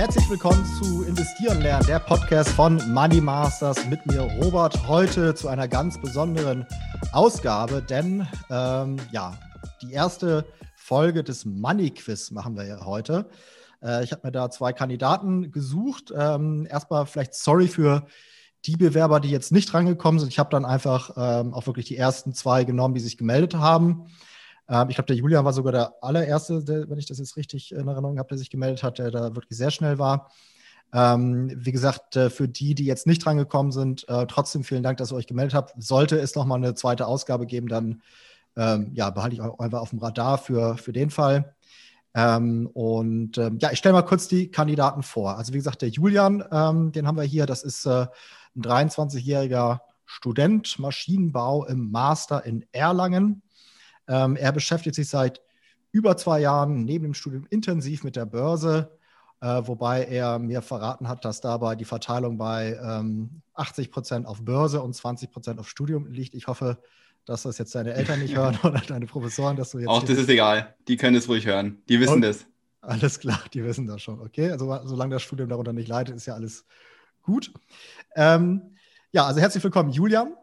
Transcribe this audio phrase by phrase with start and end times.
[0.00, 4.88] herzlich willkommen zu Investieren lernen, der Podcast von Money Masters mit mir Robert.
[4.88, 6.66] Heute zu einer ganz besonderen
[7.12, 9.38] Ausgabe, denn ähm, ja,
[9.82, 13.28] die erste Folge des Money Quiz machen wir ja heute.
[13.82, 16.14] Äh, ich habe mir da zwei Kandidaten gesucht.
[16.16, 18.06] Ähm, erstmal vielleicht sorry für
[18.64, 20.30] die Bewerber, die jetzt nicht rangekommen sind.
[20.30, 24.06] Ich habe dann einfach ähm, auch wirklich die ersten zwei genommen, die sich gemeldet haben.
[24.70, 27.72] Ähm, ich glaube, der Julian war sogar der allererste, der, wenn ich das jetzt richtig
[27.72, 30.30] in Erinnerung habe, der sich gemeldet hat, der da wirklich sehr schnell war.
[30.92, 34.98] Ähm, wie gesagt, äh, für die, die jetzt nicht rangekommen sind, äh, trotzdem vielen Dank,
[34.98, 35.74] dass ihr euch gemeldet habt.
[35.82, 38.02] Sollte es nochmal eine zweite Ausgabe geben, dann
[38.56, 41.54] ähm, ja, behalte ich euch einfach auf dem Radar für, für den Fall.
[42.14, 45.36] Ähm, und ähm, ja, ich stelle mal kurz die Kandidaten vor.
[45.36, 48.06] Also wie gesagt, der Julian, ähm, den haben wir hier, das ist äh,
[48.56, 53.42] ein 23-jähriger Student Maschinenbau im Master in Erlangen.
[54.10, 55.40] Ähm, er beschäftigt sich seit
[55.92, 58.98] über zwei Jahren neben dem Studium intensiv mit der Börse,
[59.40, 64.44] äh, wobei er mir verraten hat, dass dabei die Verteilung bei ähm, 80 Prozent auf
[64.44, 66.34] Börse und 20 Prozent auf Studium liegt.
[66.34, 66.78] Ich hoffe,
[67.24, 69.88] dass das jetzt deine Eltern nicht hören oder deine Professoren, dass du jetzt.
[69.88, 70.74] Auch das ist egal.
[70.88, 71.80] Die können es ruhig hören.
[71.88, 72.46] Die wissen und, das.
[72.80, 74.20] Alles klar, die wissen das schon.
[74.20, 76.64] Okay, also solange das Studium darunter nicht leidet, ist ja alles
[77.22, 77.52] gut.
[78.16, 78.74] Ähm,
[79.12, 80.34] ja, also herzlich willkommen, Julian.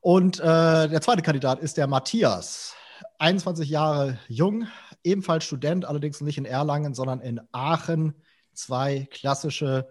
[0.00, 2.74] Und äh, der zweite Kandidat ist der Matthias,
[3.18, 4.66] 21 Jahre jung,
[5.04, 8.14] ebenfalls Student, allerdings nicht in Erlangen, sondern in Aachen,
[8.54, 9.88] zwei klassische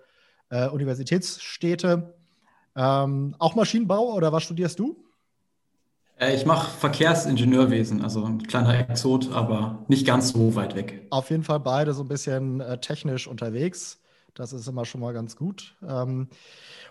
[0.49, 2.15] äh, Universitätsstädte.
[2.75, 5.03] Ähm, auch Maschinenbau oder was studierst du?
[6.19, 11.07] Äh, ich mache Verkehrsingenieurwesen, also ein kleiner Exot, aber nicht ganz so weit weg.
[11.09, 13.99] Auf jeden Fall beide so ein bisschen äh, technisch unterwegs.
[14.33, 15.75] Das ist immer schon mal ganz gut.
[15.87, 16.29] Ähm,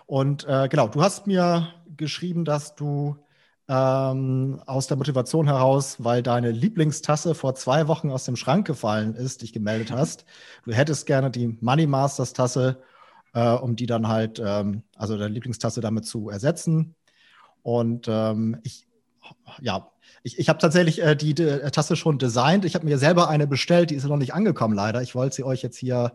[0.05, 3.17] und äh, genau, du hast mir geschrieben, dass du
[3.67, 9.15] ähm, aus der Motivation heraus, weil deine Lieblingstasse vor zwei Wochen aus dem Schrank gefallen
[9.15, 10.25] ist, dich gemeldet hast.
[10.65, 12.81] Du hättest gerne die Money Masters Tasse,
[13.33, 16.95] äh, um die dann halt, ähm, also deine Lieblingstasse damit zu ersetzen.
[17.61, 18.07] Und
[18.63, 18.87] ich,
[19.61, 19.91] ja,
[20.23, 22.65] ich, ich habe tatsächlich äh, die, die, Tasse schon designt.
[22.65, 25.01] Ich habe mir selber eine bestellt, die ist noch nicht angekommen, leider.
[25.01, 26.13] Ich wollte sie euch jetzt hier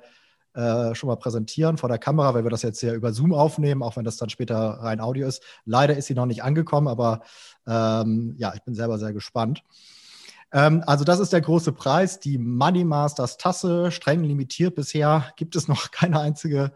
[0.54, 3.82] äh, schon mal präsentieren vor der Kamera, weil wir das jetzt hier über Zoom aufnehmen,
[3.82, 5.42] auch wenn das dann später rein Audio ist.
[5.64, 7.22] Leider ist sie noch nicht angekommen, aber
[7.66, 9.62] ähm, ja, ich bin selber sehr gespannt.
[10.52, 15.56] Ähm, also das ist der große Preis, die Money Masters Tasse, streng limitiert bisher, gibt
[15.56, 16.72] es noch keine einzige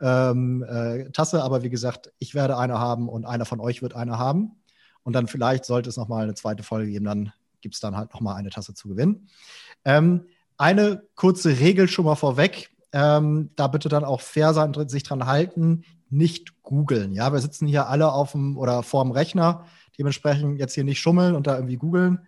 [0.00, 3.94] ähm, äh, Tasse, aber wie gesagt, ich werde eine haben und einer von euch wird
[3.94, 4.62] eine haben.
[5.04, 8.12] Und dann vielleicht sollte es nochmal eine zweite Folge geben, dann gibt es dann halt
[8.12, 9.28] nochmal eine Tasse zu gewinnen.
[9.84, 10.26] Ähm,
[10.58, 12.70] eine kurze Regel schon mal vorweg.
[12.92, 17.12] Ähm, da bitte dann auch fair sein, sich dran halten, nicht googeln.
[17.12, 19.64] Ja, wir sitzen hier alle auf dem oder vor dem Rechner,
[19.98, 22.26] dementsprechend jetzt hier nicht schummeln und da irgendwie googeln,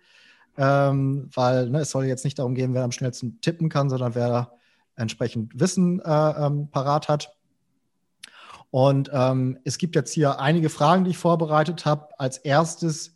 [0.57, 4.15] ähm, weil ne, es soll jetzt nicht darum gehen, wer am schnellsten tippen kann, sondern
[4.15, 4.53] wer
[4.95, 7.35] entsprechend Wissen äh, ähm, parat hat.
[8.71, 12.19] Und ähm, es gibt jetzt hier einige Fragen, die ich vorbereitet habe.
[12.19, 13.15] Als erstes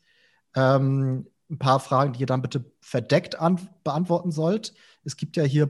[0.55, 3.37] ähm, ein paar Fragen, die ihr dann bitte verdeckt
[3.83, 4.73] beantworten sollt.
[5.03, 5.67] Es gibt ja hier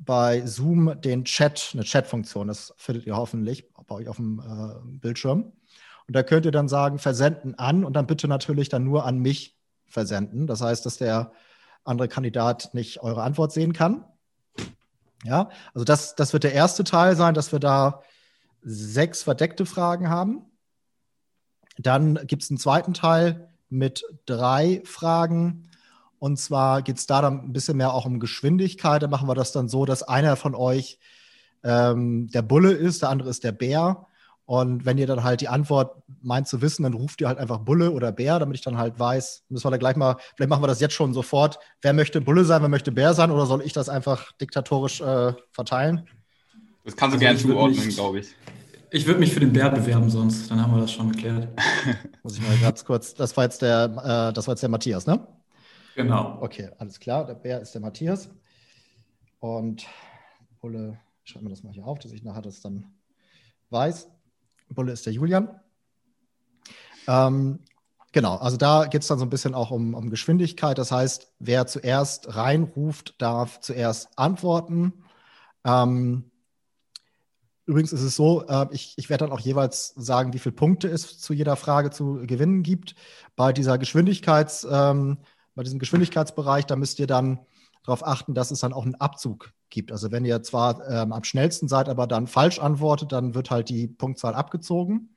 [0.00, 2.48] bei Zoom den Chat, eine Chat-Funktion.
[2.48, 5.52] Das findet ihr hoffentlich bei euch auf dem äh, Bildschirm.
[6.06, 9.18] Und da könnt ihr dann sagen, versenden an und dann bitte natürlich dann nur an
[9.18, 10.46] mich versenden.
[10.46, 11.32] Das heißt, dass der
[11.84, 14.04] andere Kandidat nicht eure Antwort sehen kann.
[15.24, 18.02] Ja, also das, das wird der erste Teil sein, dass wir da
[18.62, 20.46] sechs verdeckte Fragen haben.
[21.78, 25.69] Dann gibt es einen zweiten Teil mit drei Fragen
[26.20, 29.02] und zwar geht es da dann ein bisschen mehr auch um Geschwindigkeit.
[29.02, 30.98] Da machen wir das dann so, dass einer von euch
[31.64, 34.06] ähm, der Bulle ist, der andere ist der Bär.
[34.44, 37.60] Und wenn ihr dann halt die Antwort meint zu wissen, dann ruft ihr halt einfach
[37.60, 40.62] Bulle oder Bär, damit ich dann halt weiß, müssen wir da gleich mal, vielleicht machen
[40.62, 41.58] wir das jetzt schon sofort.
[41.80, 45.32] Wer möchte Bulle sein, wer möchte Bär sein oder soll ich das einfach diktatorisch äh,
[45.52, 46.06] verteilen?
[46.84, 48.28] Das kannst du also gerne zuordnen, glaube ich.
[48.90, 51.48] Ich würde mich für den Bär bewerben, sonst, dann haben wir das schon geklärt.
[52.22, 53.84] Muss ich mal ganz kurz, das war jetzt der,
[54.30, 55.26] äh, das war jetzt der Matthias, ne?
[56.04, 56.38] Genau.
[56.40, 57.26] Okay, alles klar.
[57.26, 58.30] Der Bär ist der Matthias.
[59.38, 59.86] Und
[60.60, 62.92] Bulle, ich schreibe mir das mal hier auf, dass ich nachher das dann
[63.70, 64.08] weiß.
[64.68, 65.60] Bulle ist der Julian.
[67.08, 67.60] Ähm,
[68.12, 70.78] genau, also da geht es dann so ein bisschen auch um, um Geschwindigkeit.
[70.78, 75.04] Das heißt, wer zuerst reinruft, darf zuerst antworten.
[75.64, 76.30] Ähm,
[77.66, 80.88] Übrigens ist es so, äh, ich, ich werde dann auch jeweils sagen, wie viele Punkte
[80.88, 82.96] es zu jeder Frage zu gewinnen gibt.
[83.36, 85.18] Bei dieser Geschwindigkeits- ähm,
[85.54, 87.40] bei diesem Geschwindigkeitsbereich, da müsst ihr dann
[87.84, 89.92] darauf achten, dass es dann auch einen Abzug gibt.
[89.92, 93.68] Also wenn ihr zwar ähm, am schnellsten seid, aber dann falsch antwortet, dann wird halt
[93.68, 95.16] die Punktzahl abgezogen.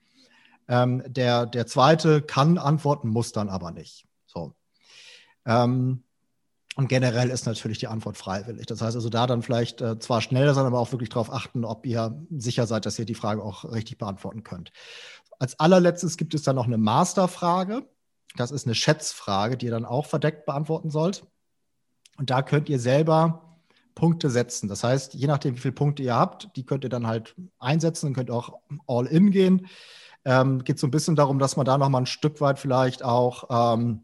[0.67, 4.05] Ähm, der, der zweite kann antworten, muss dann aber nicht.
[4.25, 4.53] So.
[5.45, 6.03] Ähm,
[6.75, 8.65] Und generell ist natürlich die Antwort freiwillig.
[8.65, 11.65] Das heißt also da dann vielleicht äh, zwar schneller sein, aber auch wirklich darauf achten,
[11.65, 14.71] ob ihr sicher seid, dass ihr die Frage auch richtig beantworten könnt.
[15.37, 17.85] Als allerletztes gibt es dann noch eine Masterfrage.
[18.35, 21.25] Das ist eine Schätzfrage, die ihr dann auch verdeckt beantworten sollt.
[22.17, 23.59] Und da könnt ihr selber
[23.95, 24.67] Punkte setzen.
[24.67, 28.07] Das heißt, je nachdem, wie viele Punkte ihr habt, die könnt ihr dann halt einsetzen
[28.07, 29.67] und könnt auch all in gehen.
[30.25, 33.45] Ähm, geht so ein bisschen darum, dass man da nochmal ein Stück weit vielleicht auch
[33.49, 34.03] ähm,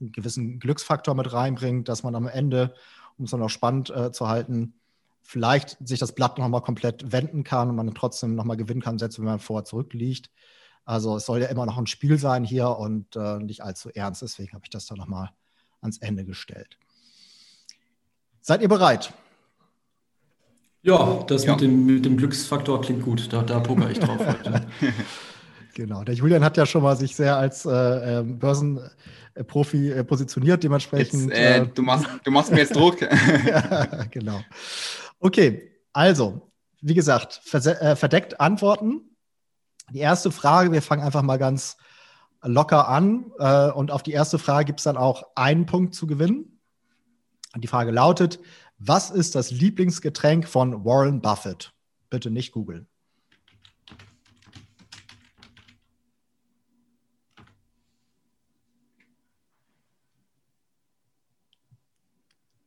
[0.00, 2.74] einen gewissen Glücksfaktor mit reinbringt, dass man am Ende,
[3.16, 4.74] um es dann auch spannend äh, zu halten,
[5.22, 9.18] vielleicht sich das Blatt nochmal komplett wenden kann und man trotzdem nochmal gewinnen kann, selbst
[9.18, 10.30] wenn man vorher zurückliegt.
[10.86, 14.22] Also es soll ja immer noch ein Spiel sein hier und äh, nicht allzu ernst.
[14.22, 15.30] Deswegen habe ich das da nochmal
[15.82, 16.78] ans Ende gestellt.
[18.40, 19.12] Seid ihr bereit?
[20.82, 21.52] Ja, das ja.
[21.52, 23.32] Mit, dem, mit dem Glücksfaktor klingt gut.
[23.32, 24.64] Da, da poker ich drauf heute.
[25.74, 26.04] genau.
[26.04, 27.70] Der Julian hat ja schon mal sich sehr als äh,
[28.20, 31.30] ähm, Börsenprofi äh, positioniert, dementsprechend.
[31.30, 33.00] Jetzt, äh, äh, du, machst, du machst mir jetzt Druck.
[33.46, 34.40] ja, genau.
[35.18, 36.48] Okay, also,
[36.80, 39.15] wie gesagt, äh, verdeckt antworten.
[39.92, 41.76] Die erste Frage, wir fangen einfach mal ganz
[42.42, 43.32] locker an.
[43.38, 46.60] Äh, und auf die erste Frage gibt es dann auch einen Punkt zu gewinnen.
[47.54, 48.40] Und die Frage lautet:
[48.78, 51.72] Was ist das Lieblingsgetränk von Warren Buffett?
[52.10, 52.88] Bitte nicht googeln.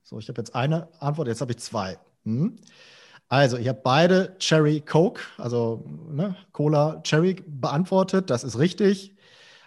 [0.03, 1.99] So, ich habe jetzt eine Antwort, jetzt habe ich zwei.
[2.23, 2.59] Hm.
[3.29, 8.29] Also, ich habe beide Cherry Coke, also ne, Cola Cherry, beantwortet.
[8.29, 9.15] Das ist richtig.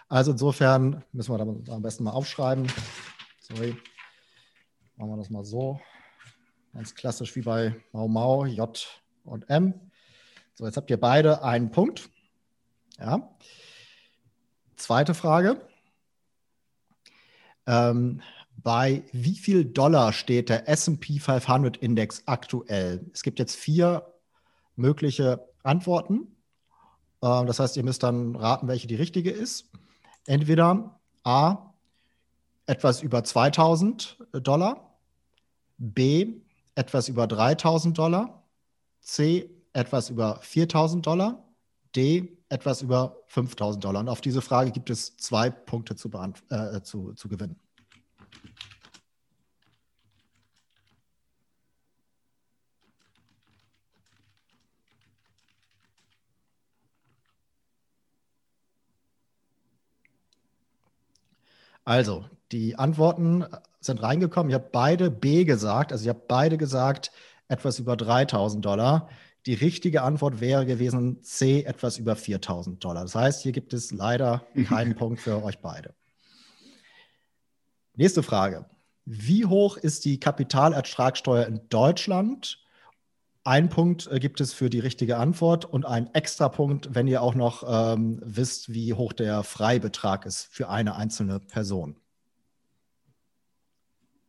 [0.09, 2.67] Also insofern müssen wir da am besten mal aufschreiben.
[3.39, 3.75] Sorry.
[4.95, 5.81] Machen wir das mal so.
[6.73, 8.87] Ganz klassisch wie bei Mau Mau, J
[9.23, 9.73] und M.
[10.53, 12.09] So, jetzt habt ihr beide einen Punkt.
[12.99, 13.35] Ja.
[14.75, 15.67] Zweite Frage.
[17.65, 18.21] Ähm,
[18.63, 23.05] bei wie viel Dollar steht der SP 500 Index aktuell?
[23.13, 24.13] Es gibt jetzt vier
[24.75, 26.35] mögliche Antworten.
[27.21, 29.69] Ähm, das heißt, ihr müsst dann raten, welche die richtige ist.
[30.25, 31.73] Entweder A,
[32.65, 34.97] etwas über 2000 Dollar,
[35.77, 36.41] B,
[36.75, 38.43] etwas über 3000 Dollar,
[39.01, 41.43] C, etwas über 4000 Dollar,
[41.95, 44.01] D, etwas über 5000 Dollar.
[44.01, 46.09] Und auf diese Frage gibt es zwei Punkte zu,
[46.49, 47.59] äh, zu, zu gewinnen.
[61.85, 63.45] Also, die Antworten
[63.79, 64.49] sind reingekommen.
[64.49, 65.91] Ich habe beide B gesagt.
[65.91, 67.11] Also, ich habe beide gesagt,
[67.47, 69.09] etwas über 3000 Dollar.
[69.45, 73.01] Die richtige Antwort wäre gewesen C, etwas über 4000 Dollar.
[73.01, 75.93] Das heißt, hier gibt es leider keinen Punkt für euch beide.
[77.95, 78.65] Nächste Frage.
[79.05, 82.63] Wie hoch ist die Kapitalertragssteuer in Deutschland
[83.45, 87.21] ein Punkt äh, gibt es für die richtige Antwort und ein extra Punkt, wenn ihr
[87.21, 91.97] auch noch ähm, wisst, wie hoch der Freibetrag ist für eine einzelne Person.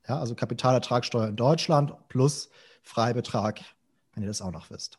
[0.09, 2.51] Ja, also Kapitalertragssteuer in Deutschland plus
[2.83, 3.61] Freibetrag,
[4.13, 4.99] wenn ihr das auch noch wisst.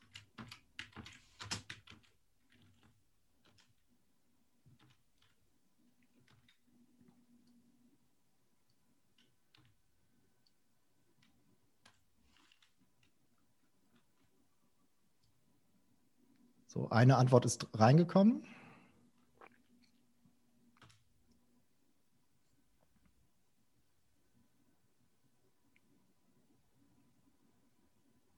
[16.75, 18.43] So, eine Antwort ist reingekommen.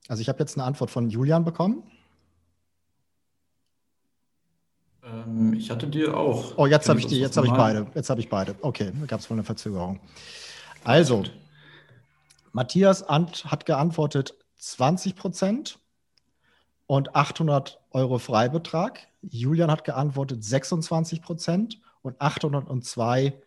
[0.08, 1.82] Also ich habe jetzt eine Antwort von Julian bekommen.
[5.03, 6.58] Ähm, ich hatte dir auch.
[6.58, 7.88] Oh, jetzt habe ich die, jetzt habe ich beide.
[7.96, 8.56] Jetzt habe ich beide.
[8.62, 10.00] Okay, da gab es wohl eine Verzögerung.
[10.84, 11.24] Also,
[12.51, 15.79] Matthias hat geantwortet 20 Prozent
[16.88, 19.08] und 800 Euro Freibetrag.
[19.22, 23.39] Julian hat geantwortet 26 Prozent und 802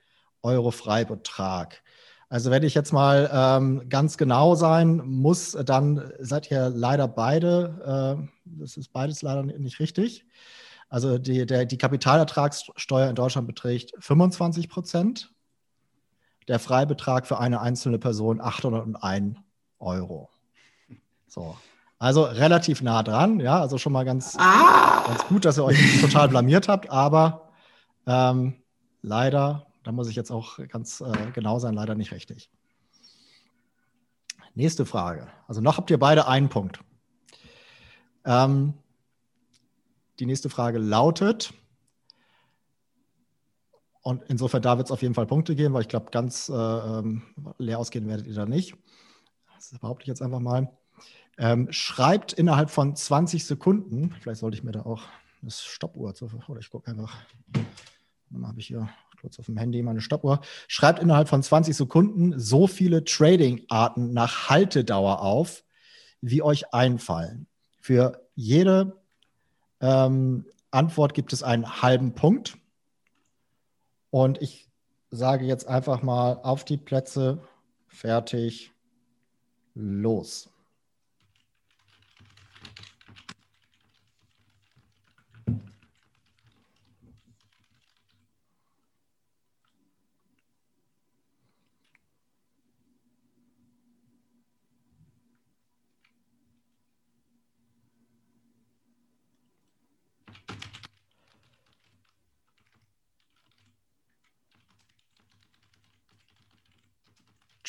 [0.43, 1.83] Euro Freibetrag.
[2.29, 8.21] Also wenn ich jetzt mal ähm, ganz genau sein muss, dann seid ihr leider beide,
[8.23, 10.25] äh, das ist beides leider nicht richtig.
[10.89, 15.33] Also die, der, die Kapitalertragssteuer in Deutschland beträgt 25 Prozent.
[16.47, 19.37] Der Freibetrag für eine einzelne Person 801
[19.79, 20.29] Euro.
[21.27, 21.57] So,
[22.01, 25.05] also relativ nah dran, ja, also schon mal ganz, ah!
[25.07, 27.51] ganz gut, dass ihr euch total blamiert habt, aber
[28.07, 28.55] ähm,
[29.03, 32.51] leider, da muss ich jetzt auch ganz äh, genau sein, leider nicht richtig.
[34.55, 35.29] Nächste Frage.
[35.47, 36.81] Also noch habt ihr beide einen Punkt.
[38.25, 38.75] Ähm,
[40.19, 41.53] die nächste Frage lautet,
[44.03, 46.55] Und insofern, da wird es auf jeden Fall Punkte geben, weil ich glaube, ganz äh,
[46.55, 47.23] ähm,
[47.59, 48.75] leer ausgehen werdet ihr da nicht.
[49.55, 50.71] Das behaupte ich jetzt einfach mal.
[51.39, 55.03] Ähm, schreibt innerhalb von 20 Sekunden, vielleicht sollte ich mir da auch
[55.41, 57.17] eine Stoppuhr zur oder ich gucke einfach,
[58.31, 58.89] dann habe ich hier
[59.21, 60.41] kurz auf dem Handy meine Stoppuhr.
[60.69, 65.65] Schreibt innerhalb von 20 Sekunden so viele Trading-Arten nach Haltedauer auf,
[66.21, 67.47] wie euch einfallen.
[67.81, 69.01] Für jede
[69.81, 72.57] ähm, Antwort gibt es einen halben Punkt.
[74.11, 74.69] Und ich
[75.11, 77.41] sage jetzt einfach mal auf die Plätze,
[77.89, 78.73] fertig,
[79.75, 80.51] los.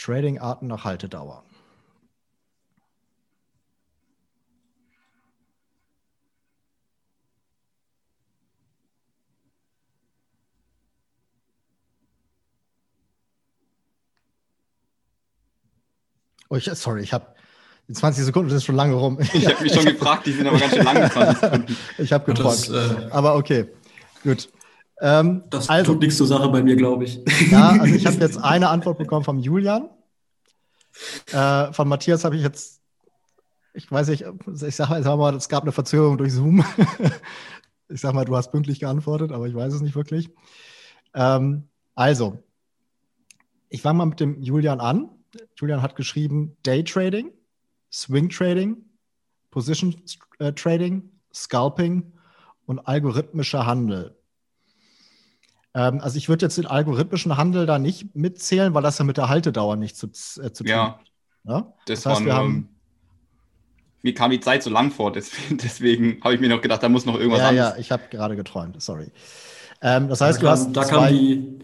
[0.01, 1.43] Trading-Arten nach Haltedauer.
[16.49, 17.27] Oh, ich, sorry, ich habe
[17.93, 19.19] 20 Sekunden, das ist schon lange rum.
[19.33, 21.77] Ich habe mich schon gefragt, die sind aber ganz schön lang, 20 Sekunden.
[21.99, 22.69] ich habe geträumt.
[22.69, 23.67] Äh, aber okay,
[24.23, 24.49] gut.
[25.01, 27.19] Ähm, das also, tut nichts zur Sache bei mir, glaube ich.
[27.49, 29.89] Ja, also ich habe jetzt eine Antwort bekommen vom Julian.
[31.31, 32.81] Äh, von Matthias habe ich jetzt,
[33.73, 34.25] ich weiß nicht,
[34.61, 36.63] ich sage sag mal, es gab eine Verzögerung durch Zoom.
[37.89, 40.29] ich sage mal, du hast pünktlich geantwortet, aber ich weiß es nicht wirklich.
[41.15, 42.37] Ähm, also,
[43.69, 45.09] ich fange mal mit dem Julian an.
[45.55, 47.31] Julian hat geschrieben Daytrading,
[47.91, 48.77] Swing Trading,
[49.49, 49.95] Position
[50.37, 52.13] äh, Trading, Scalping
[52.65, 54.15] und algorithmischer Handel.
[55.73, 59.17] Ähm, also ich würde jetzt den algorithmischen Handel da nicht mitzählen, weil das ja mit
[59.17, 61.11] der Haltedauer nicht zu, äh, zu tun ja, hat.
[61.43, 62.69] Ja, das, das heißt, wir haben
[64.03, 66.89] mir kam die Zeit so lang vor, deswegen, deswegen habe ich mir noch gedacht, da
[66.89, 67.73] muss noch irgendwas ja, anderes.
[67.73, 69.11] Ja, ich habe gerade geträumt, sorry.
[69.81, 70.91] Ähm, das heißt, da kam, du hast.
[70.91, 71.59] Da kam, die,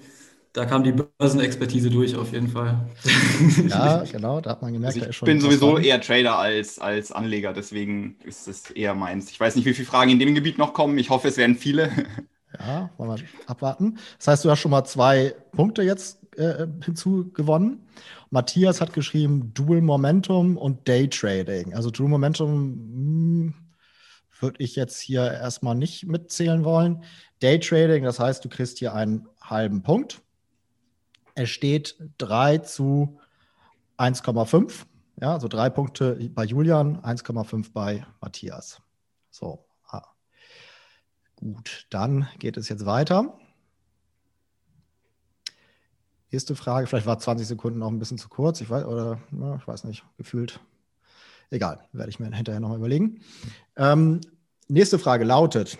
[0.54, 2.88] da kam die Börsenexpertise durch, auf jeden Fall.
[3.68, 7.54] ja, genau, da hat man gemerkt, also ich bin sowieso eher Trader als, als Anleger,
[7.54, 9.30] deswegen ist es eher meins.
[9.30, 10.98] Ich weiß nicht, wie viele Fragen in dem Gebiet noch kommen.
[10.98, 11.92] Ich hoffe, es werden viele.
[12.67, 13.97] Ja, wollen wir abwarten.
[14.17, 17.88] Das heißt, du hast schon mal zwei Punkte jetzt äh, hinzugewonnen.
[18.29, 21.74] Matthias hat geschrieben Dual Momentum und Day Trading.
[21.74, 23.53] Also Dual Momentum hm,
[24.39, 27.03] würde ich jetzt hier erstmal nicht mitzählen wollen.
[27.41, 30.21] Day Trading, das heißt, du kriegst hier einen halben Punkt.
[31.36, 33.17] Es steht 3 zu
[33.97, 34.86] 1,5.
[35.21, 38.81] Ja, also drei Punkte bei Julian, 1,5 bei Matthias.
[39.31, 39.66] So,
[41.38, 43.38] Gut, dann geht es jetzt weiter.
[46.32, 49.56] Nächste Frage, vielleicht war 20 Sekunden noch ein bisschen zu kurz, ich weiß, oder ja,
[49.56, 50.60] ich weiß nicht, gefühlt.
[51.50, 53.22] Egal, werde ich mir hinterher nochmal überlegen.
[53.77, 54.20] Ähm,
[54.67, 55.77] nächste Frage lautet: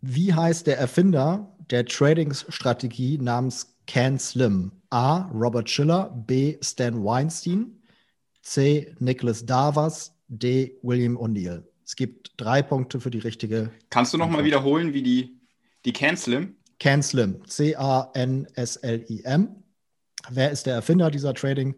[0.00, 4.72] Wie heißt der Erfinder der Trading-Strategie namens Can Slim?
[4.90, 5.28] A.
[5.32, 6.58] Robert Schiller, B.
[6.62, 7.82] Stan Weinstein,
[8.42, 8.94] C.
[9.00, 10.78] Nicholas Davas, D.
[10.82, 11.64] William O'Neill.
[11.84, 13.70] Es gibt drei Punkte für die richtige.
[13.90, 15.38] Kannst du nochmal wiederholen, wie die,
[15.84, 16.56] die CanSlim?
[16.80, 18.02] CanSlim, C-A-N-S-L-I-M.
[20.30, 21.74] Wer ist der Erfinder dieser Trading?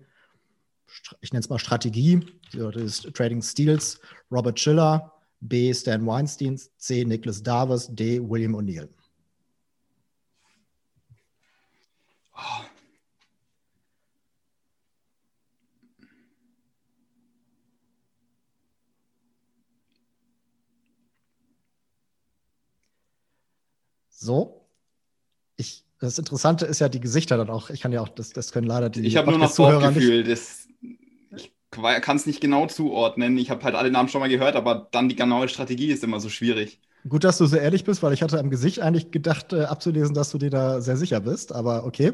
[1.20, 2.20] Ich nenne es mal Strategie,
[2.52, 4.00] des Trading Stils.
[4.30, 5.72] Robert Schiller, B.
[5.74, 7.04] Stan Weinstein, C.
[7.04, 8.20] Nicholas Davis, D.
[8.20, 8.88] William O'Neill.
[12.34, 12.64] Oh,
[24.18, 24.66] So.
[25.56, 27.70] Ich, das Interessante ist ja die Gesichter dann auch.
[27.70, 29.06] Ich kann ja auch, das, das können leider die.
[29.06, 30.24] Ich habe nur noch Bauchgefühl.
[30.24, 30.66] Das,
[31.36, 33.38] ich kann es nicht genau zuordnen.
[33.38, 36.18] Ich habe halt alle Namen schon mal gehört, aber dann die genaue Strategie ist immer
[36.18, 36.80] so schwierig.
[37.08, 40.14] Gut, dass du so ehrlich bist, weil ich hatte am Gesicht eigentlich gedacht, äh, abzulesen,
[40.14, 42.12] dass du dir da sehr sicher bist, aber okay.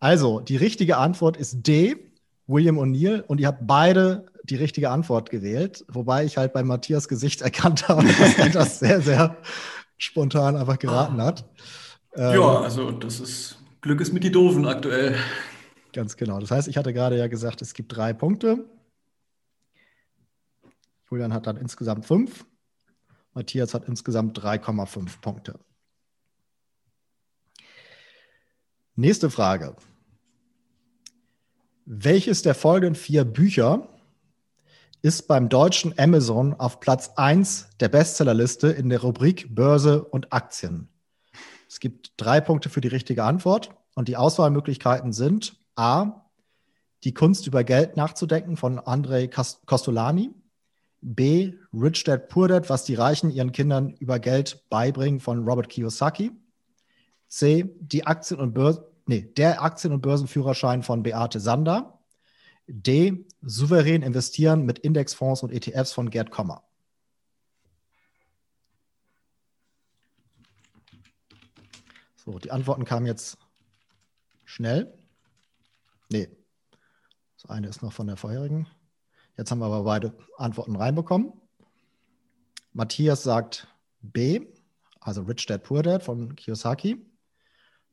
[0.00, 1.96] Also, die richtige Antwort ist D,
[2.48, 7.06] William O'Neill, und ihr habt beide die richtige Antwort gewählt, wobei ich halt bei Matthias
[7.06, 9.36] Gesicht erkannt habe, dass er das sehr, sehr
[9.98, 11.44] spontan einfach geraten hat.
[12.14, 15.16] Ähm, ja, also das ist Glück ist mit die Doofen aktuell.
[15.92, 16.38] Ganz genau.
[16.38, 18.64] Das heißt, ich hatte gerade ja gesagt, es gibt drei Punkte.
[21.10, 22.46] Julian hat dann insgesamt fünf.
[23.34, 25.58] Matthias hat insgesamt 3,5 Punkte.
[28.94, 29.74] Nächste Frage.
[31.86, 33.88] Welches der folgenden vier Bücher
[35.02, 40.88] ist beim deutschen Amazon auf Platz 1 der Bestsellerliste in der Rubrik Börse und Aktien.
[41.68, 46.22] Es gibt drei Punkte für die richtige Antwort und die Auswahlmöglichkeiten sind A.
[47.02, 50.30] Die Kunst über Geld nachzudenken von Andrei Costolani.
[51.00, 51.54] B.
[51.74, 56.30] Rich Dad Poor Dad, was die Reichen ihren Kindern über Geld beibringen von Robert Kiyosaki.
[57.26, 57.74] C.
[57.80, 61.98] Die Aktien- und Börsen, nee, der Aktien- und Börsenführerschein von Beate Sander.
[62.74, 63.26] D.
[63.42, 66.64] Souverän investieren mit Indexfonds und ETFs von Gerd Kommer.
[72.16, 73.36] So, die Antworten kamen jetzt
[74.46, 74.96] schnell.
[76.08, 76.30] Nee,
[77.34, 78.66] das eine ist noch von der vorherigen.
[79.36, 81.34] Jetzt haben wir aber beide Antworten reinbekommen.
[82.72, 83.68] Matthias sagt
[84.00, 84.46] B,
[84.98, 87.04] also Rich Dad Poor Dad von Kiyosaki.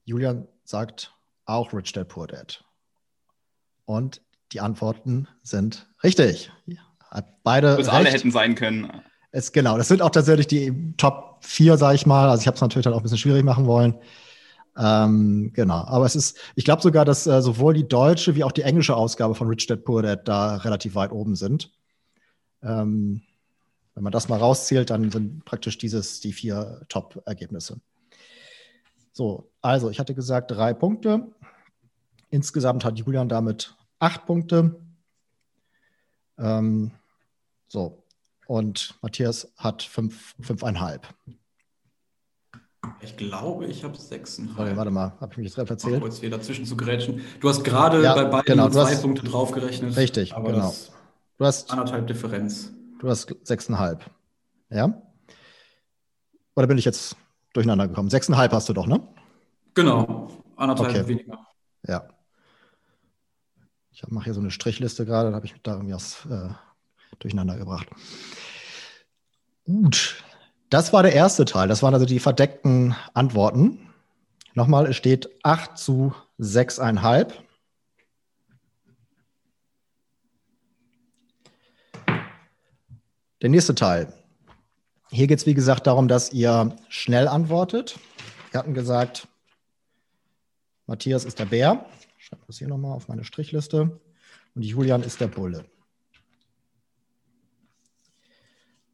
[0.06, 2.64] Julian sagt auch Rich Dad Poor Dad.
[3.84, 4.22] Und
[4.52, 6.52] die Antworten sind richtig.
[7.44, 7.78] Beide.
[7.78, 8.92] Das alle hätten sein können.
[9.32, 12.30] Es, genau, das sind auch tatsächlich die Top 4, sage ich mal.
[12.30, 13.96] Also ich habe es natürlich dann auch ein bisschen schwierig machen wollen.
[14.78, 18.52] Ähm, genau, aber es ist, ich glaube sogar, dass äh, sowohl die deutsche wie auch
[18.52, 21.72] die englische Ausgabe von Rich Dad Poor Dad da relativ weit oben sind.
[22.64, 23.24] Ähm,
[23.96, 27.82] wenn man das mal rauszählt, dann sind praktisch dieses die vier Top-Ergebnisse.
[29.12, 31.28] So, also ich hatte gesagt drei Punkte.
[32.30, 34.80] Insgesamt hat Julian damit acht Punkte.
[36.38, 36.92] Ähm,
[37.68, 38.04] so,
[38.48, 41.08] und Matthias hat fünf, fünfeinhalb.
[43.02, 44.58] Ich glaube, ich habe sechseinhalb.
[44.58, 46.02] Warte, warte mal, habe ich mich jetzt gerade erzählt?
[46.02, 47.22] Kurz wieder dazwischen zu grätschen.
[47.42, 49.96] Du hast gerade Ja, bei beiden genau, zwei hast- Punkte draufgerechnet.
[49.98, 50.74] Richtig, aber genau.
[51.38, 52.72] Du hast, anderthalb Differenz.
[53.00, 54.10] du hast sechseinhalb.
[54.70, 55.02] Ja?
[56.56, 57.16] Oder bin ich jetzt
[57.54, 58.10] durcheinander gekommen?
[58.10, 59.02] Sechseinhalb hast du doch, ne?
[59.74, 61.08] Genau, anderthalb Okay.
[61.08, 61.46] weniger.
[61.88, 62.08] Ja.
[64.02, 66.50] Ich mache hier so eine Strichliste gerade, dann habe ich da irgendwie was äh,
[67.20, 67.88] durcheinander gebracht.
[69.66, 70.24] Gut,
[70.70, 71.68] das war der erste Teil.
[71.68, 73.90] Das waren also die verdeckten Antworten.
[74.54, 77.34] Nochmal, es steht 8 zu 6,5.
[83.42, 84.14] Der nächste Teil.
[85.12, 88.00] Hier geht es, wie gesagt, darum, dass ihr schnell antwortet.
[88.52, 89.28] Wir hatten gesagt,
[90.88, 91.86] Matthias ist der Bär.
[92.30, 94.00] Schreibe das hier nochmal auf meine Strichliste.
[94.54, 95.66] Und Julian ist der Bulle.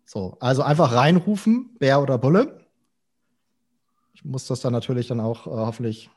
[0.05, 2.65] So, also einfach reinrufen, Bär oder Bulle.
[4.13, 6.09] Ich muss das dann natürlich dann auch äh, hoffentlich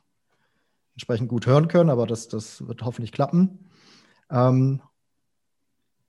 [0.95, 3.69] entsprechend gut hören können, aber das, das wird hoffentlich klappen.
[4.31, 4.81] Ähm,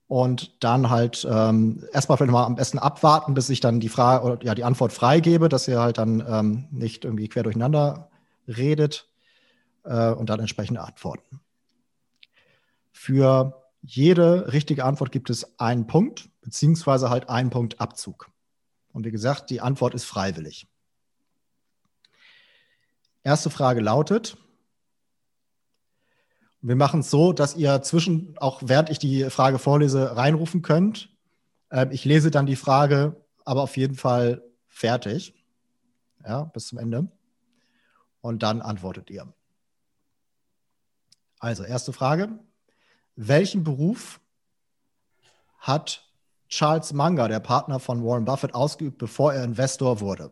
[0.06, 4.26] und dann halt ähm, erstmal vielleicht mal am besten abwarten, bis ich dann die Frage
[4.26, 8.12] oder ja die Antwort freigebe, dass ihr halt dann ähm, nicht irgendwie quer durcheinander
[8.48, 9.10] redet
[9.90, 11.42] äh, und dann entsprechende Antworten.
[12.92, 18.30] Für jede richtige Antwort gibt es einen Punkt, beziehungsweise halt einen Punkt Abzug.
[18.94, 20.68] Und wie gesagt, die Antwort ist freiwillig.
[23.24, 24.38] Erste Frage lautet,
[26.62, 31.10] wir machen es so, dass ihr zwischen, auch während ich die Frage vorlese, reinrufen könnt.
[31.72, 35.34] Ähm, ich lese dann die Frage, aber auf jeden Fall fertig.
[36.26, 37.10] Ja, bis zum Ende.
[38.20, 39.34] Und dann antwortet ihr.
[41.40, 42.38] Also, erste Frage.
[43.16, 44.20] Welchen Beruf
[45.58, 46.06] hat
[46.50, 50.32] Charles Munger, der Partner von Warren Buffett, ausgeübt, bevor er Investor wurde?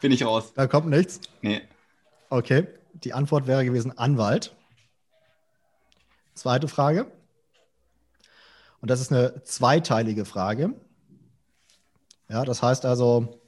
[0.00, 0.52] Bin ich raus.
[0.54, 1.20] Da kommt nichts.
[1.40, 1.62] Nee.
[2.28, 4.54] Okay, die Antwort wäre gewesen Anwalt.
[6.34, 7.06] Zweite Frage.
[8.80, 10.74] Und das ist eine zweiteilige Frage.
[12.28, 13.40] Ja, das heißt also,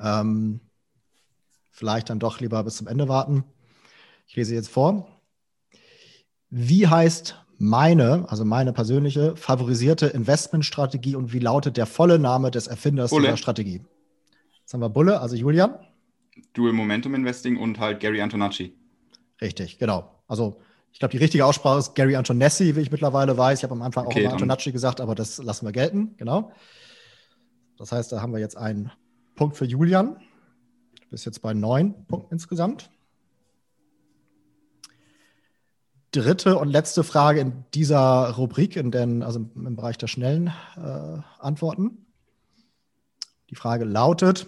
[0.00, 0.60] ähm,
[1.70, 3.44] vielleicht dann doch lieber bis zum Ende warten.
[4.26, 5.08] Ich lese jetzt vor.
[6.50, 12.66] Wie heißt meine, also meine persönliche, favorisierte Investmentstrategie und wie lautet der volle Name des
[12.66, 13.26] Erfinders Bulle.
[13.26, 13.82] dieser Strategie?
[14.60, 15.78] Jetzt haben wir Bulle, also Julian.
[16.52, 18.74] Dual Momentum Investing und halt Gary Antonacci.
[19.40, 20.22] Richtig, genau.
[20.26, 20.60] Also
[20.96, 23.58] ich glaube, die richtige Aussprache ist Gary Antonessi, wie ich mittlerweile weiß.
[23.58, 26.52] Ich habe am Anfang auch Okay, dann- Antonacci gesagt, aber das lassen wir gelten, genau.
[27.76, 28.90] Das heißt, da haben wir jetzt einen
[29.34, 30.14] Punkt für Julian.
[30.14, 32.88] Du bist jetzt bei neun Punkten insgesamt.
[36.12, 40.46] Dritte und letzte Frage in dieser Rubrik, in den, also im Bereich der schnellen
[40.78, 42.06] äh, Antworten.
[43.50, 44.46] Die Frage lautet: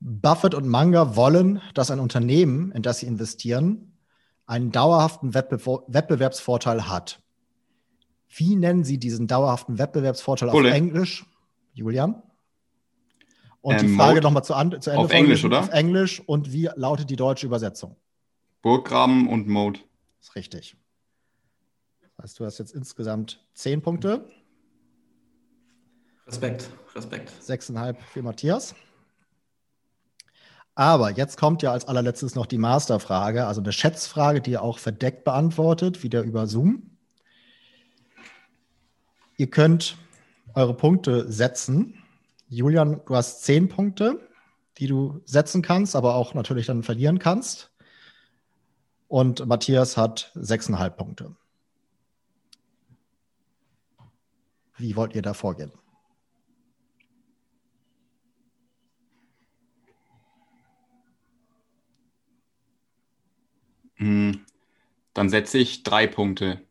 [0.00, 3.88] Buffett und Munger wollen, dass ein Unternehmen, in das sie investieren,
[4.52, 7.22] einen dauerhaften Wettbe Wettbewerbsvorteil hat.
[8.28, 10.68] Wie nennen Sie diesen dauerhaften Wettbewerbsvorteil Bulle.
[10.68, 11.24] auf Englisch?
[11.72, 12.22] Julian?
[13.62, 15.04] Und Ähm, die Frage nochmal zu, an, zu Ende.
[15.04, 15.60] Auf Englisch, oder?
[15.60, 16.20] Auf Englisch.
[16.20, 17.96] Und wie lautet die deutsche Übersetzung?
[18.60, 19.80] Burggraben und Mode.
[20.20, 20.76] ist richtig.
[22.02, 24.28] Das heißt, du hast jetzt insgesamt zehn Punkte,
[26.26, 27.32] Respekt, Respekt.
[27.42, 28.74] sechseinhalb für Matthias.
[30.74, 34.78] Aber jetzt kommt ja als allerletztes noch die Masterfrage, also eine Schätzfrage, die ihr auch
[34.78, 36.90] verdeckt beantwortet, wieder über Zoom.
[39.36, 39.98] Ihr könnt
[40.54, 42.02] eure Punkte setzen.
[42.48, 44.28] Julian, du hast zehn Punkte,
[44.78, 47.70] die du setzen kannst, aber auch natürlich dann verlieren kannst.
[49.08, 51.36] Und Matthias hat sechseinhalb Punkte.
[54.78, 55.72] Wie wollt ihr da vorgehen?
[65.22, 66.62] Dann setze ich drei Punkte.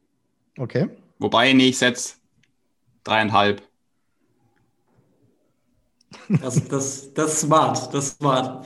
[0.58, 0.90] Okay.
[1.20, 2.16] Wobei, nee, ich setze
[3.06, 3.62] dreieinhalb.
[6.28, 8.66] Das, das, das ist smart, das ist smart.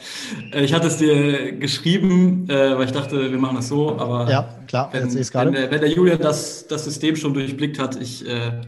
[0.52, 4.28] Äh, Ich hatte es dir geschrieben, äh, weil ich dachte, wir machen das so, aber
[4.28, 8.28] Ja, klar, wenn, wenn, der, wenn der Julian das, das System schon durchblickt hat, ich,
[8.28, 8.62] äh,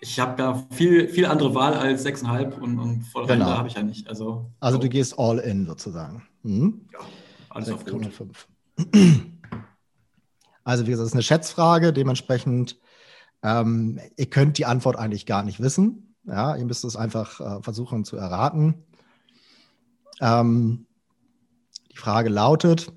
[0.00, 3.46] ich habe ja viel, viel andere Wahl als 6,5 und, und voll Genau.
[3.46, 4.06] da habe ich ja nicht.
[4.06, 6.22] Also, Also so, du gehst all in sozusagen.
[6.44, 6.82] Mhm.
[7.48, 8.04] alles auf Rot.
[8.04, 9.33] 6,5.
[10.64, 12.78] Also wie gesagt, das ist eine Schätzfrage, dementsprechend,
[13.42, 16.14] ähm, ihr könnt die Antwort eigentlich gar nicht wissen.
[16.24, 18.82] Ja, ihr müsst es einfach äh, versuchen zu erraten.
[20.20, 20.86] Ähm,
[21.92, 22.92] die Frage lautet,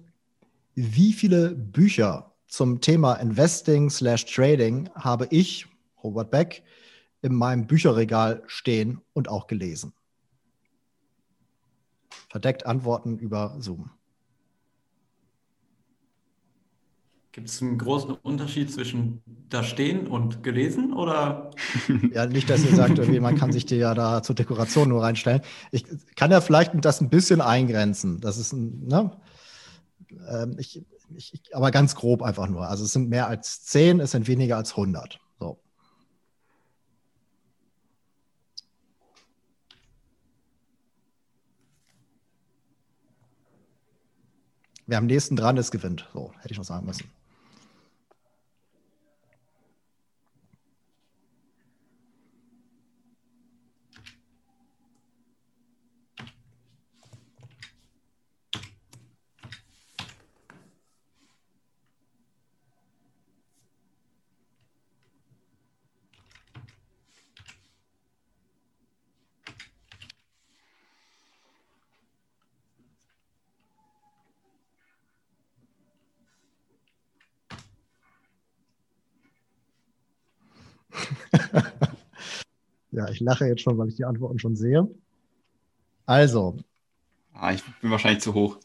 [0.76, 5.68] wie viele Bücher zum Thema Investing slash Trading habe ich,
[6.04, 6.64] Robert Beck,
[7.22, 9.94] in meinem Bücherregal stehen und auch gelesen?
[12.30, 13.90] Verdeckt Antworten über Zoom.
[17.38, 21.52] Gibt es einen großen Unterschied zwischen da stehen und gelesen oder?
[22.12, 25.04] Ja, nicht, dass ihr sagt, irgendwie, man kann sich die ja da zur Dekoration nur
[25.04, 25.42] reinstellen.
[25.70, 28.20] Ich kann ja vielleicht das ein bisschen eingrenzen.
[28.22, 29.12] Das ist ein, ne?
[30.28, 30.84] Ähm, ich,
[31.16, 32.68] ich, aber ganz grob einfach nur.
[32.68, 35.20] Also es sind mehr als 10, es sind weniger als 100.
[35.40, 35.60] So.
[44.88, 46.10] Wer am nächsten dran ist, gewinnt.
[46.16, 47.08] So, hätte ich noch sagen müssen.
[82.98, 84.88] Ja, ich lache jetzt schon, weil ich die Antworten schon sehe.
[86.08, 86.58] Also,
[87.40, 88.58] Ah, ich bin wahrscheinlich zu hoch.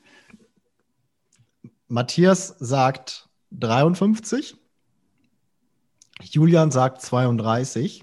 [1.89, 4.57] Matthias sagt 53.
[6.23, 8.03] Julian sagt 32.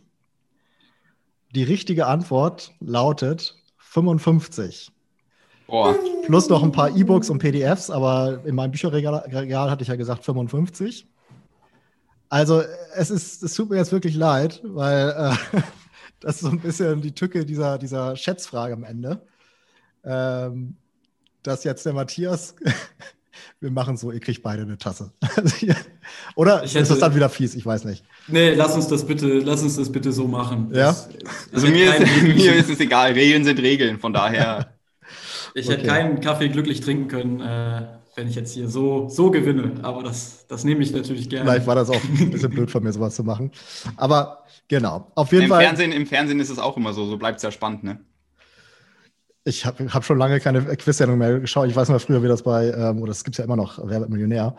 [1.56, 4.92] Die richtige Antwort lautet 55.
[5.66, 5.96] Boah,
[6.28, 9.96] Plus noch ein paar E-Books und PDFs, aber in meinem Bücherregal Regal hatte ich ja
[9.96, 11.08] gesagt 55.
[12.30, 12.62] Also
[12.94, 15.62] es ist, es tut mir jetzt wirklich leid, weil äh,
[16.20, 19.22] das ist so ein bisschen die Tücke dieser, dieser Schätzfrage am Ende.
[20.04, 20.76] Ähm,
[21.44, 22.56] dass jetzt der Matthias,
[23.62, 25.12] wir machen so, ihr kriegt beide eine Tasse.
[26.36, 27.56] Oder Ich ist das hätte- dann wieder fies?
[27.56, 28.04] Ich weiß nicht.
[28.28, 30.70] Nee, lass uns das bitte, lass uns das bitte so machen.
[30.74, 30.88] Ja?
[30.88, 31.10] Das,
[31.54, 33.14] also mir hätte ist, mir ist es egal.
[33.14, 34.00] Regeln sind Regeln.
[34.00, 34.74] Von daher,
[35.54, 35.88] Ich hätte Okay.
[35.88, 39.76] keinen Kaffee glücklich trinken können, äh, wenn ich jetzt hier so, so gewinne.
[39.82, 41.50] Aber das, das nehme ich natürlich gerne.
[41.50, 43.52] Vielleicht war das auch ein bisschen blöd von mir, sowas zu machen.
[43.96, 45.64] Aber genau, auf jeden im Fall.
[45.64, 47.06] Fernsehen, im Fernsehen ist es auch immer so.
[47.06, 48.00] So bleibt es ja spannend, ne?
[49.46, 51.70] Ich habe hab schon lange keine Quiz-Sendung mehr geschaut.
[51.70, 54.02] Ich weiß mal früher, wie das bei, ähm, oder es gibt ja immer noch, Wer
[54.02, 54.56] wird Millionär.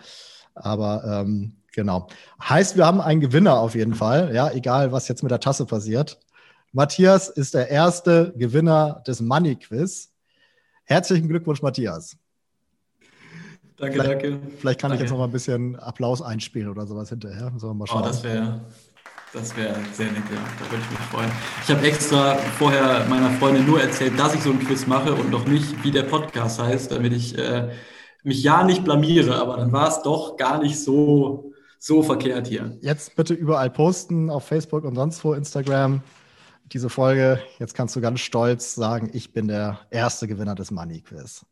[0.55, 2.09] Aber ähm, genau.
[2.43, 4.35] Heißt, wir haben einen Gewinner auf jeden Fall.
[4.35, 6.19] Ja, egal, was jetzt mit der Tasse passiert.
[6.73, 10.13] Matthias ist der erste Gewinner des Money Quiz.
[10.85, 12.17] Herzlichen Glückwunsch, Matthias.
[13.81, 14.39] Danke, vielleicht- danke.
[14.59, 15.03] Vielleicht kann ich Danke.
[15.05, 17.53] jetzt noch mal ein bisschen Applaus einspielen oder sowas hinterher.
[17.57, 18.03] Sollen wir mal Oh, schauen.
[18.05, 18.61] das wäre
[19.33, 20.41] das wär sehr nett, ja.
[20.59, 21.31] Da würde ich mich freuen.
[21.63, 25.31] Ich habe extra vorher meiner Freundin nur erzählt, dass ich so ein Quiz mache und
[25.31, 27.71] noch nicht, wie der Podcast heißt, damit ich äh,
[28.25, 29.37] mich ja nicht blamiere.
[29.41, 32.77] Aber dann war es doch gar nicht so, so verkehrt hier.
[32.81, 36.03] Jetzt bitte überall posten, auf Facebook und sonst wo, Instagram,
[36.73, 37.41] diese Folge.
[37.61, 41.47] Jetzt kannst du ganz stolz sagen, ich bin der erste Gewinner des Money Quiz.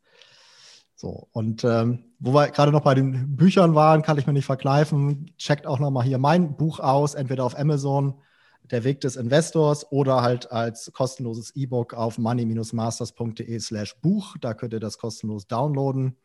[1.01, 4.43] So, und ähm, wo wir gerade noch bei den Büchern waren, kann ich mir nicht
[4.43, 5.31] verkneifen.
[5.37, 8.15] Checkt auch nochmal hier mein Buch aus, entweder auf Amazon,
[8.63, 14.35] Der Weg des Investors, oder halt als kostenloses E-Book auf money-masters.de slash Buch.
[14.41, 16.17] Da könnt ihr das kostenlos downloaden.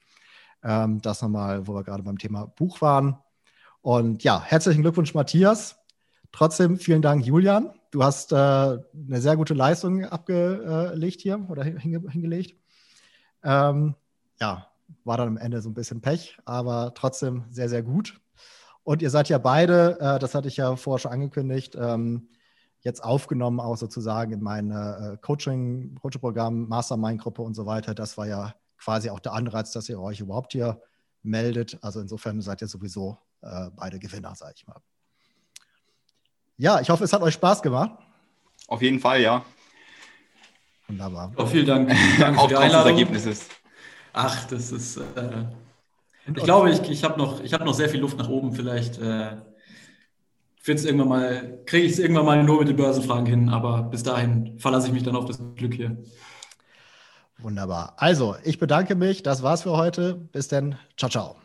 [0.65, 3.19] Ähm, das nochmal, wo wir gerade beim Thema Buch waren.
[3.81, 5.77] Und ja, herzlichen Glückwunsch, Matthias.
[6.33, 7.71] Trotzdem vielen Dank, Julian.
[7.93, 8.81] Du hast äh, eine
[9.21, 12.57] sehr gute Leistung abgelegt hier oder hinge hingelegt.
[13.45, 13.95] Ähm,
[14.41, 14.69] ja,
[15.05, 18.21] war dann am Ende so ein bisschen Pech, aber trotzdem sehr, sehr gut.
[18.83, 22.29] Und ihr seid ja beide, äh, das hatte ich ja vorher schon angekündigt, ähm,
[22.81, 27.95] jetzt aufgenommen, auch sozusagen in mein äh, Coaching, Coaching-Programm, Mastermind-Gruppe und so weiter.
[27.95, 30.83] Das war ja quasi auch der Anreiz, dass ihr euch überhaupt hier
[31.23, 31.79] meldet.
[31.83, 34.77] Also insofern seid ihr sowieso äh, beide Gewinner, sage ich mal.
[36.59, 37.93] Ja, ich hoffe, es hat euch Spaß gemacht.
[38.69, 39.45] Auf jeden Fall, ja.
[40.87, 41.33] Wunderbar.
[41.37, 41.89] Oh, vielen Dank.
[42.19, 42.93] Danke für die Einladung.
[42.93, 43.49] Ergebnisses.
[44.15, 44.97] Ach, das ist.
[44.97, 45.45] Äh,
[46.35, 48.53] ich glaube, ich, ich habe noch, hab noch sehr viel Luft nach oben.
[48.53, 49.37] Vielleicht äh,
[50.67, 54.59] irgendwann mal, kriege ich es irgendwann mal nur mit den Börsenfragen hin, aber bis dahin
[54.59, 55.99] verlasse ich mich dann auf das Glück hier.
[57.39, 57.95] Wunderbar.
[57.97, 59.23] Also, ich bedanke mich.
[59.23, 60.15] Das war's für heute.
[60.15, 60.79] Bis dann.
[60.97, 61.37] Ciao, ciao.